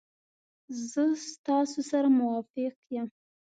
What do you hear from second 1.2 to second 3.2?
ستاسو سره موافق یم.